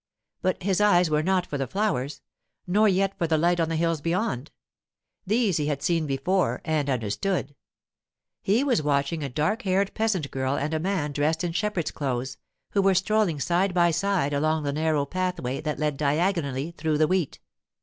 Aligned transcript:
But 0.41 0.63
his 0.63 0.81
eyes 0.81 1.11
were 1.11 1.21
not 1.21 1.45
for 1.45 1.59
the 1.59 1.67
flowers, 1.67 2.21
nor 2.65 2.89
yet 2.89 3.15
for 3.19 3.27
the 3.27 3.37
light 3.37 3.59
on 3.59 3.69
the 3.69 3.75
hills 3.75 4.01
beyond—these 4.01 5.57
he 5.57 5.67
had 5.67 5.83
seen 5.83 6.07
before 6.07 6.59
and 6.65 6.89
understood. 6.89 7.53
He 8.41 8.63
was 8.63 8.81
watching 8.81 9.21
a 9.23 9.29
dark 9.29 9.61
haired 9.61 9.93
peasant 9.93 10.31
girl 10.31 10.55
and 10.57 10.73
a 10.73 10.79
man 10.79 11.11
dressed 11.11 11.43
in 11.43 11.51
shepherd's 11.51 11.91
clothes, 11.91 12.37
who 12.71 12.81
were 12.81 12.95
strolling 12.95 13.39
side 13.39 13.75
by 13.75 13.91
side 13.91 14.33
along 14.33 14.63
the 14.63 14.73
narrow 14.73 15.05
pathway 15.05 15.61
that 15.61 15.77
led 15.77 15.97
diagonally 15.97 16.71
through 16.71 16.97
the 16.97 17.07
wheat. 17.07 17.37